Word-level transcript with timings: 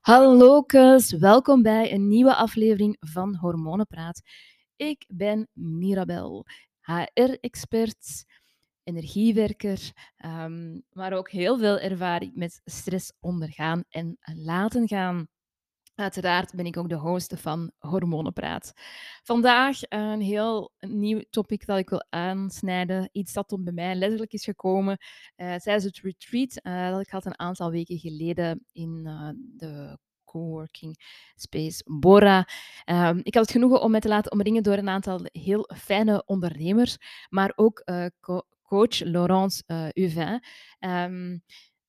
Hallo 0.00 0.62
kus, 0.62 1.12
welkom 1.12 1.62
bij 1.62 1.92
een 1.92 2.08
nieuwe 2.08 2.34
aflevering 2.34 2.96
van 3.00 3.36
Hormonenpraat. 3.36 4.22
Ik 4.76 5.04
ben 5.08 5.48
Mirabel, 5.52 6.46
HR-expert, 6.80 8.24
energiewerker, 8.82 9.92
um, 10.24 10.82
maar 10.92 11.12
ook 11.12 11.30
heel 11.30 11.58
veel 11.58 11.78
ervaring 11.78 12.34
met 12.34 12.60
stress 12.64 13.12
ondergaan 13.20 13.84
en 13.88 14.18
laten 14.34 14.88
gaan. 14.88 15.28
Uiteraard 15.98 16.54
ben 16.54 16.66
ik 16.66 16.76
ook 16.76 16.88
de 16.88 16.94
host 16.94 17.34
van 17.36 17.72
Hormonenpraat. 17.78 18.72
Vandaag 19.22 19.78
een 19.88 20.20
heel 20.20 20.72
nieuw 20.78 21.22
topic 21.30 21.66
dat 21.66 21.78
ik 21.78 21.88
wil 21.88 22.06
aansnijden. 22.10 23.08
Iets 23.12 23.32
dat 23.32 23.52
op 23.52 23.64
bij 23.64 23.72
mij 23.72 23.94
letterlijk 23.94 24.32
is 24.32 24.44
gekomen 24.44 24.98
uh, 25.36 25.54
tijdens 25.54 25.84
het 25.84 25.98
retreat 25.98 26.60
uh, 26.62 26.90
dat 26.90 27.00
ik 27.00 27.10
had 27.10 27.26
een 27.26 27.38
aantal 27.38 27.70
weken 27.70 27.98
geleden 27.98 28.64
in 28.72 29.02
uh, 29.04 29.30
de 29.34 29.87
coworking 30.58 30.96
space 31.34 31.82
Bora. 31.86 32.48
Um, 32.86 33.20
ik 33.22 33.34
had 33.34 33.42
het 33.42 33.52
genoegen 33.52 33.80
om 33.80 33.90
mij 33.90 34.00
te 34.00 34.08
laten 34.08 34.32
omringen 34.32 34.62
door 34.62 34.76
een 34.76 34.88
aantal 34.88 35.20
heel 35.32 35.70
fijne 35.76 36.22
ondernemers, 36.26 36.96
maar 37.28 37.52
ook 37.56 37.84
co 38.20 38.42
coach 38.62 39.00
Laurence 39.00 39.62
Uvin. 39.94 40.42
Um, 40.80 41.42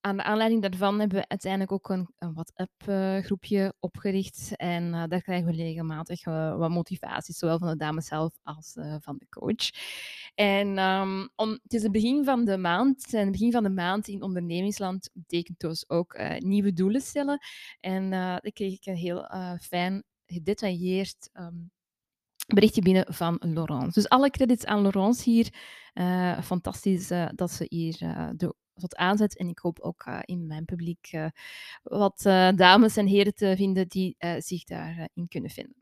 aan 0.00 0.16
de 0.16 0.22
aanleiding 0.22 0.62
daarvan 0.62 0.98
hebben 1.00 1.18
we 1.18 1.28
uiteindelijk 1.28 1.72
ook 1.72 1.88
een, 1.88 2.08
WhatsApp-groepje 2.18 3.74
opgericht. 3.80 4.56
En 4.56 4.84
uh, 4.84 5.04
daar 5.08 5.22
krijgen 5.22 5.46
we 5.46 5.56
regelmatig 5.56 6.26
uh, 6.26 6.56
wat 6.56 6.70
motivatie, 6.70 7.34
zowel 7.34 7.58
van 7.58 7.68
de 7.68 7.76
dames 7.76 8.06
zelf 8.06 8.38
als 8.42 8.76
uh, 8.76 8.96
van 9.00 9.16
de 9.18 9.28
coach. 9.28 9.70
En 10.34 10.78
um, 10.78 11.28
om, 11.36 11.50
het 11.62 11.72
is 11.72 11.82
het 11.82 11.92
begin 11.92 12.24
van 12.24 12.44
de 12.44 12.56
maand. 12.56 13.14
En 13.14 13.20
het 13.20 13.32
begin 13.32 13.52
van 13.52 13.62
de 13.62 13.70
maand 13.70 14.08
in 14.08 14.22
ondernemingsland 14.22 15.10
betekent 15.12 15.60
dus 15.60 15.88
ook 15.88 16.18
nieuwe 16.38 16.72
doelen 16.72 17.00
stellen. 17.00 17.38
En 17.80 18.10
daar 18.10 18.52
kreeg 18.52 18.72
ik 18.72 18.86
een 18.86 18.94
heel 18.94 19.30
fijn, 19.60 20.04
gedetailleerd 20.26 21.30
um, 21.32 21.70
berichtje 22.46 22.82
binnen 22.82 23.14
van 23.14 23.36
Laurence. 23.40 23.92
Dus 23.92 24.08
alle 24.08 24.30
credits 24.30 24.64
aan 24.64 24.82
Laurence 24.82 25.30
hier. 25.30 25.48
fantastisch 26.42 27.08
dat 27.34 27.50
ze 27.50 27.66
hier 27.68 27.96
de 28.36 28.54
tot 28.80 28.96
aanzet. 28.96 29.36
En 29.36 29.48
ik 29.48 29.58
hoop 29.58 29.80
ook 29.80 30.06
uh, 30.08 30.18
in 30.24 30.46
mijn 30.46 30.64
publiek 30.64 31.12
uh, 31.12 31.26
wat 31.82 32.24
uh, 32.26 32.50
dames 32.52 32.96
en 32.96 33.06
heren 33.06 33.34
te 33.34 33.54
vinden 33.56 33.88
die 33.88 34.16
zich 34.38 34.64
daarin 34.64 35.28
kunnen 35.28 35.50
vinden. 35.50 35.74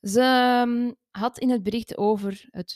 Ze 0.00 0.62
um, 0.66 0.96
had 1.10 1.38
in 1.38 1.50
het 1.50 1.62
bericht 1.62 1.96
over 1.96 2.46
het 2.50 2.74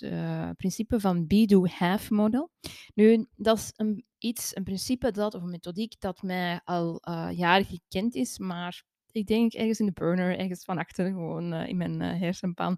principe 0.57 1.01
van 1.01 1.27
be-do-have-model. 1.27 2.51
Nu, 2.95 3.27
dat 3.37 3.59
is 3.59 3.73
een, 3.77 4.05
iets, 4.19 4.57
een 4.57 4.65
principe 4.65 5.11
dat, 5.11 5.35
of 5.35 5.43
een 5.43 5.51
methodiek 5.51 6.01
dat 6.01 6.23
mij 6.23 6.61
al 6.65 7.03
jaren 7.31 7.67
gekend 7.67 8.15
is, 8.15 8.39
maar 8.39 8.85
ik 9.13 9.27
denk 9.27 9.53
ergens 9.53 9.81
in 9.81 9.87
de 9.87 9.93
burner, 9.93 10.39
ergens 10.39 10.65
van 10.65 10.79
achter, 10.79 11.07
gewoon 11.07 11.53
uh, 11.53 11.67
in 11.69 11.77
mijn 11.77 12.03
uh, 12.03 12.21
hersenpan, 12.21 12.77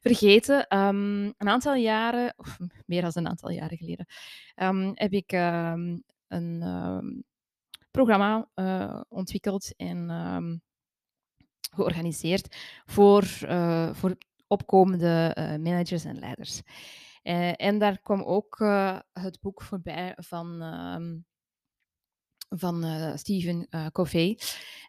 vergeten. 0.00 0.78
Um, 0.78 1.24
een 1.24 1.48
aantal 1.48 1.74
jaren, 1.74 2.34
of 2.36 2.58
meer 2.86 3.02
dan 3.02 3.10
een 3.14 3.28
aantal 3.28 3.50
jaren 3.50 3.76
geleden, 3.76 4.06
um, 4.56 4.90
heb 4.94 5.12
ik 5.12 5.32
um, 5.32 6.02
een 6.28 7.24
programma 7.90 8.48
uh, 8.54 9.00
ontwikkeld 9.08 9.76
en 9.76 10.62
georganiseerd 11.74 12.56
voor, 12.84 13.24
voor 13.92 14.16
opkomende 14.46 15.34
managers 15.60 16.04
en 16.04 16.18
leiders. 16.18 16.60
en 17.56 17.78
daar 17.78 17.98
kwam 17.98 18.22
ook 18.22 18.58
het 19.12 19.38
boek 19.40 19.62
voorbij 19.62 20.12
van 20.16 21.24
van 22.54 22.84
uh, 22.84 23.16
Stephen 23.16 23.66
uh, 23.70 23.86
Covey, 23.86 24.38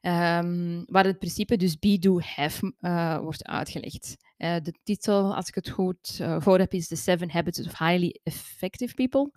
um, 0.01 0.83
waar 0.85 1.05
het 1.05 1.19
principe 1.19 1.57
dus 1.57 1.79
be, 1.79 1.99
do, 1.99 2.19
have 2.19 2.73
uh, 2.79 3.19
wordt 3.19 3.45
uitgelegd. 3.45 4.17
de 4.37 4.73
titel, 4.83 5.35
als 5.35 5.47
ik 5.47 5.55
het 5.55 5.69
goed 5.69 6.21
voor 6.37 6.59
heb, 6.59 6.73
is 6.73 6.87
The 6.87 6.95
Seven 6.95 7.31
Habits 7.31 7.65
of 7.65 7.77
Highly 7.77 8.19
Effective 8.23 8.93
People. 8.93 9.31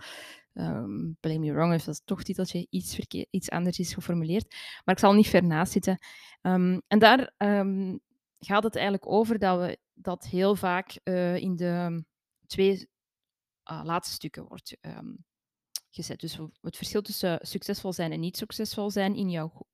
Um, 0.54 1.16
blame 1.20 1.38
me 1.38 1.52
wrong 1.52 1.74
if 1.74 1.84
dat 1.84 2.02
toch 2.04 2.22
titeltje 2.22 2.66
iets, 2.70 2.98
iets 3.30 3.50
anders 3.50 3.78
is 3.78 3.94
geformuleerd, 3.94 4.54
maar 4.84 4.94
ik 4.94 5.00
zal 5.00 5.12
niet 5.12 5.28
ver 5.28 5.44
naast 5.44 5.72
zitten. 5.72 5.98
Um, 6.42 6.82
en 6.86 6.98
daar 6.98 7.32
gaat 8.38 8.62
het 8.62 8.74
eigenlijk 8.74 9.06
over 9.06 9.38
dat 9.38 9.58
we 9.60 9.78
dat 9.94 10.26
heel 10.26 10.56
vaak 10.56 11.00
in 11.34 11.56
de 11.56 12.04
twee 12.46 12.88
laatste 13.64 14.14
stukken 14.14 14.44
wordt 14.44 14.76
Dus 15.96 16.38
het 16.60 16.76
verschil 16.76 17.02
tussen 17.02 17.38
succesvol 17.42 17.92
zijn 17.92 18.12
en 18.12 18.20
niet 18.20 18.36
succesvol 18.36 18.90
zijn 18.90 19.16
in 19.16 19.30
jouw 19.30 19.66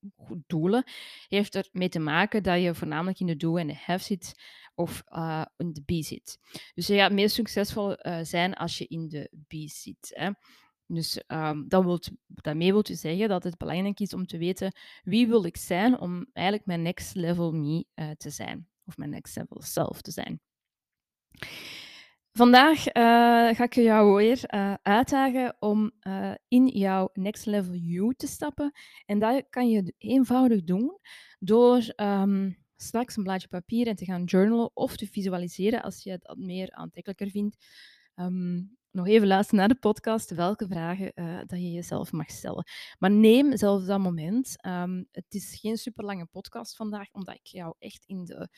doelen 0.46 0.84
heeft 1.28 1.54
ermee 1.54 1.88
te 1.88 1.98
maken 1.98 2.42
dat 2.42 2.62
je 2.62 2.74
voornamelijk 2.74 3.20
in 3.20 3.26
de 3.26 3.36
do 3.36 3.56
en 3.56 3.66
de 3.66 3.74
have 3.74 4.04
zit 4.04 4.34
of 4.74 5.02
uh, 5.08 5.44
in 5.56 5.72
de 5.72 5.82
be 5.84 6.02
zit. 6.02 6.38
Dus 6.74 6.86
je 6.86 6.94
gaat 6.94 7.12
meer 7.12 7.30
succesvol 7.30 8.06
uh, 8.06 8.18
zijn 8.22 8.54
als 8.54 8.78
je 8.78 8.86
in 8.86 9.08
de 9.08 9.28
be 9.30 9.68
zit. 9.68 10.12
Hè. 10.14 10.30
Dus 10.86 11.22
um, 11.26 11.68
dat 11.68 11.84
wilt, 11.84 12.10
daarmee 12.26 12.72
wil 12.72 12.84
je 12.86 12.94
zeggen 12.94 13.28
dat 13.28 13.44
het 13.44 13.56
belangrijk 13.56 14.00
is 14.00 14.14
om 14.14 14.26
te 14.26 14.38
weten 14.38 14.72
wie 15.02 15.26
wil 15.26 15.44
ik 15.44 15.56
zijn 15.56 15.98
om 15.98 16.26
eigenlijk 16.32 16.66
mijn 16.66 16.82
next 16.82 17.14
level 17.14 17.52
me 17.52 17.86
uh, 17.94 18.10
te 18.10 18.30
zijn. 18.30 18.68
Of 18.84 18.96
mijn 18.96 19.10
next 19.10 19.36
level 19.36 19.60
self 19.62 20.00
te 20.00 20.10
zijn. 20.10 20.40
Vandaag 22.32 22.86
uh, 22.86 22.92
ga 23.56 23.64
ik 23.64 23.74
jou 23.74 24.14
weer 24.14 24.54
uh, 24.54 24.74
uitdagen 24.82 25.56
om 25.58 25.92
uh, 26.02 26.34
in 26.48 26.66
jouw 26.66 27.10
Next 27.12 27.46
Level 27.46 27.74
You 27.74 28.14
te 28.16 28.26
stappen. 28.26 28.72
En 29.06 29.18
dat 29.18 29.44
kan 29.50 29.70
je 29.70 29.94
eenvoudig 29.98 30.64
doen 30.64 30.98
door 31.38 31.92
um, 31.96 32.58
straks 32.76 33.16
een 33.16 33.22
blaadje 33.22 33.48
papier 33.48 33.86
en 33.86 33.96
te 33.96 34.04
gaan 34.04 34.24
journalen 34.24 34.70
of 34.74 34.96
te 34.96 35.06
visualiseren 35.06 35.82
als 35.82 36.02
je 36.02 36.10
het 36.10 36.34
meer 36.36 36.70
aantrekkelijker 36.70 37.30
vindt. 37.30 37.56
Um, 38.16 38.76
nog 38.90 39.06
even 39.06 39.26
luisteren 39.26 39.58
naar 39.58 39.68
de 39.68 39.74
podcast, 39.74 40.30
welke 40.30 40.66
vragen 40.66 41.12
dat 41.46 41.58
je 41.58 41.72
jezelf 41.72 42.12
mag 42.12 42.30
stellen. 42.30 42.64
Maar 42.98 43.10
neem 43.10 43.56
zelfs 43.56 43.86
dat 43.86 44.00
moment. 44.00 44.66
Um, 44.66 45.08
het 45.10 45.34
is 45.34 45.58
geen 45.60 45.76
super 45.76 46.04
lange 46.04 46.26
podcast 46.26 46.76
vandaag, 46.76 47.08
omdat 47.12 47.34
ik 47.34 47.46
jou 47.46 47.74
echt 47.78 48.04
in 48.06 48.24
de 48.24 48.48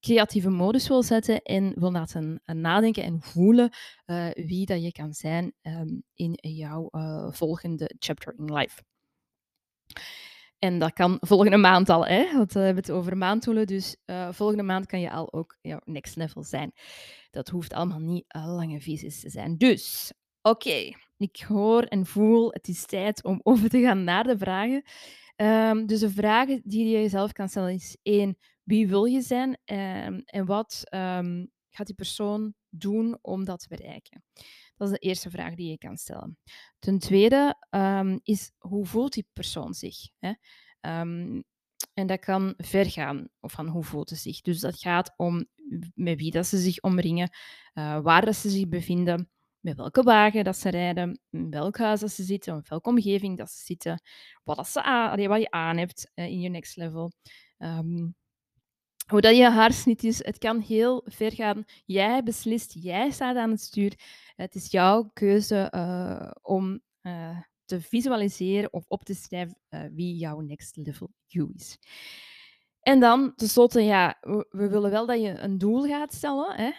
creatieve 0.00 0.50
modus 0.50 0.88
wil 0.88 1.02
zetten 1.02 1.42
en 1.42 1.72
wil 1.74 1.92
laten 1.92 2.42
nadenken 2.44 3.02
en 3.02 3.22
voelen 3.22 3.72
uh, 4.06 4.30
wie 4.34 4.66
dat 4.66 4.82
je 4.82 4.92
kan 4.92 5.12
zijn 5.12 5.52
um, 5.62 6.02
in 6.14 6.38
jouw 6.40 6.88
uh, 6.90 7.32
volgende 7.32 7.94
chapter 7.98 8.34
in 8.38 8.54
life. 8.54 8.82
En 10.58 10.78
dat 10.78 10.92
kan 10.92 11.16
volgende 11.20 11.56
maand 11.56 11.88
al, 11.88 12.06
hè? 12.06 12.36
want 12.36 12.52
we 12.52 12.60
hebben 12.60 12.82
het 12.82 12.92
over 12.92 13.16
maanddoelen. 13.16 13.66
Dus 13.66 13.96
volgende 14.30 14.62
maand 14.62 14.86
kan 14.86 15.00
je 15.00 15.10
al 15.10 15.32
ook 15.32 15.58
jouw 15.60 15.80
next 15.84 16.16
level 16.16 16.42
zijn. 16.42 16.72
Dat 17.30 17.48
hoeft 17.48 17.72
allemaal 17.72 17.98
niet 17.98 18.24
lange 18.28 18.80
visies 18.80 19.20
te 19.20 19.30
zijn. 19.30 19.56
Dus, 19.56 20.12
oké, 20.42 20.92
ik 21.16 21.44
hoor 21.48 21.82
en 21.82 22.06
voel, 22.06 22.52
het 22.52 22.68
is 22.68 22.86
tijd 22.86 23.24
om 23.24 23.40
over 23.42 23.68
te 23.68 23.80
gaan 23.80 24.04
naar 24.04 24.24
de 24.24 24.38
vragen. 24.38 24.82
Um, 25.36 25.86
dus 25.86 26.00
de 26.00 26.10
vragen 26.10 26.60
die 26.64 26.84
je 26.84 27.00
jezelf 27.00 27.32
kan 27.32 27.48
stellen 27.48 27.74
is 27.74 27.96
één, 28.02 28.38
wie 28.68 28.88
wil 28.88 29.04
je 29.04 29.20
zijn 29.20 29.50
um, 29.50 30.22
en 30.24 30.46
wat 30.46 30.82
um, 30.94 31.50
gaat 31.70 31.86
die 31.86 31.94
persoon 31.94 32.54
doen 32.68 33.18
om 33.20 33.44
dat 33.44 33.60
te 33.60 33.68
bereiken? 33.68 34.24
Dat 34.76 34.88
is 34.88 34.94
de 34.98 35.06
eerste 35.06 35.30
vraag 35.30 35.54
die 35.54 35.70
je 35.70 35.78
kan 35.78 35.96
stellen. 35.96 36.38
Ten 36.78 36.98
tweede 36.98 37.54
is 38.22 38.50
hoe 38.58 38.86
voelt 38.86 39.12
die 39.12 39.26
persoon 39.32 39.74
zich? 39.74 39.96
Hè? 40.18 40.32
en 41.92 42.06
dat 42.06 42.18
kan 42.20 42.54
ver 42.56 42.90
gaan 42.90 43.28
van 43.40 43.68
hoe 43.68 43.84
voelt 43.84 44.08
ze 44.08 44.16
zich. 44.16 44.40
Dus 44.40 44.60
dat 44.60 44.78
gaat 44.78 45.14
om 45.16 45.46
met 45.94 46.18
wie 46.18 46.30
dat 46.30 46.46
ze 46.46 46.58
zich 46.58 46.80
omringen, 46.80 47.30
uh, 47.74 48.00
waar 48.00 48.24
dat 48.24 48.36
ze 48.36 48.50
zich 48.50 48.68
bevinden, 48.68 49.30
met 49.60 49.76
welke 49.76 50.02
wagen 50.02 50.44
dat 50.44 50.56
ze 50.56 50.68
rijden, 50.68 51.20
in 51.30 51.50
welk 51.50 51.78
huis 51.78 52.00
dat 52.00 52.10
ze 52.10 52.22
zitten, 52.22 52.54
in 52.54 52.64
welke 52.68 52.88
omgeving 52.88 53.36
dat 53.36 53.50
ze 53.50 53.64
zitten, 53.64 54.02
wat, 54.44 54.56
dat 54.56 54.68
ze 54.68 55.26
wat 55.28 55.40
je 55.40 55.50
aan 55.50 55.76
hebt 55.76 56.10
uh, 56.14 56.26
in 56.26 56.40
je 56.40 56.48
next 56.48 56.76
level. 56.76 57.12
Hoe 59.08 59.20
dat 59.20 59.36
je 59.36 59.44
haarsnit 59.44 60.04
is, 60.04 60.24
het 60.24 60.38
kan 60.38 60.60
heel 60.60 61.04
ver 61.06 61.32
gaan. 61.32 61.64
Jij 61.84 62.22
beslist, 62.22 62.72
jij 62.72 63.10
staat 63.10 63.36
aan 63.36 63.50
het 63.50 63.60
stuur. 63.60 63.92
Het 64.36 64.54
is 64.54 64.70
jouw 64.70 65.10
keuze 65.12 65.72
uh, 65.74 66.30
om 66.42 66.80
uh, 67.02 67.38
te 67.64 67.80
visualiseren 67.80 68.72
of 68.72 68.84
op 68.88 69.04
te 69.04 69.14
schrijven 69.14 69.58
uh, 69.70 69.80
wie 69.92 70.16
jouw 70.16 70.40
next 70.40 70.76
level 70.76 71.10
you 71.26 71.50
is. 71.54 71.78
En 72.80 73.00
dan, 73.00 73.34
tenslotte, 73.34 73.80
ja, 73.80 74.16
we, 74.20 74.46
we, 74.50 74.68
willen 74.68 74.90
wel 74.90 75.06
dat 75.06 75.20
je 75.20 75.38
een 75.38 75.58
doel 75.58 75.82
gaat 75.86 76.14
stellen. 76.14 76.54
Hè? 76.56 76.70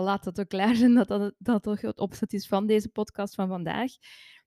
laat 0.00 0.24
dat 0.24 0.40
ook 0.40 0.48
klaar 0.48 0.74
zijn 0.74 0.94
dat 0.94 1.08
dat, 1.08 1.34
dat 1.38 1.62
toch 1.62 1.80
het 1.80 1.98
opzet 1.98 2.32
is 2.32 2.46
van 2.46 2.66
deze 2.66 2.88
podcast 2.88 3.34
van 3.34 3.48
vandaag. 3.48 3.90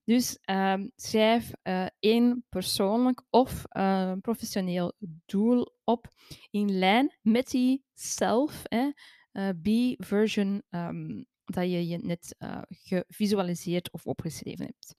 Dus 0.04 0.38
uh, 0.46 0.74
schrijf 0.96 1.52
uh, 1.64 1.86
één 2.00 2.46
persoonlijk 2.50 3.24
of 3.30 3.64
uh, 3.78 4.14
professioneel 4.22 4.94
doel 5.26 5.76
op 5.84 6.08
in 6.50 6.78
lijn 6.78 7.18
met 7.22 7.50
die 7.50 7.84
self, 7.94 8.64
eh, 8.64 9.50
B-version 9.62 10.64
um, 10.70 11.26
dat 11.46 11.64
je 11.64 11.88
je 11.88 11.98
net 11.98 12.36
gevisualiseerd 12.70 13.92
of 13.92 14.06
opgeschreven 14.06 14.66
hebt. 14.66 14.96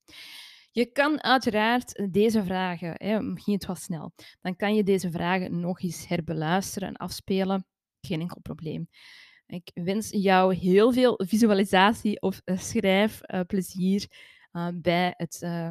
Je 0.71 0.87
kan 0.87 1.23
uiteraard 1.23 2.13
deze 2.13 2.45
vragen, 2.45 2.95
hè, 2.97 3.19
ging 3.19 3.67
het 3.67 3.79
snel, 3.79 4.13
dan 4.41 4.57
kan 4.57 4.75
je 4.75 4.83
deze 4.83 5.11
vragen 5.11 5.61
nog 5.61 5.81
eens 5.81 6.09
herbeluisteren 6.09 6.89
en 6.89 6.97
afspelen. 6.97 7.67
Geen 8.01 8.21
enkel 8.21 8.41
probleem. 8.41 8.89
Ik 9.47 9.71
wens 9.75 10.11
jou 10.11 10.55
heel 10.55 10.93
veel 10.93 11.21
visualisatie 11.27 12.21
of 12.21 12.41
uh, 12.45 12.59
schrijfplezier 12.59 14.07
uh, 14.53 14.69
bij, 14.75 15.15
het, 15.17 15.41
uh, 15.45 15.71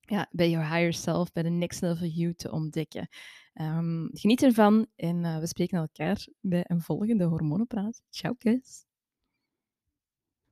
ja, 0.00 0.28
bij 0.30 0.50
your 0.50 0.66
higher 0.66 0.92
self, 0.92 1.32
bij 1.32 1.42
de 1.42 1.48
next 1.48 1.80
level 1.80 2.06
you 2.06 2.34
te 2.34 2.50
ontdekken. 2.50 3.08
Um, 3.54 4.08
geniet 4.12 4.42
ervan 4.42 4.86
en 4.96 5.40
we 5.40 5.46
spreken 5.46 5.78
elkaar 5.78 6.26
bij 6.40 6.64
een 6.66 6.80
volgende 6.80 7.24
Hormonenpraat. 7.24 8.02
Ciao, 8.10 8.34
kus! 8.34 8.85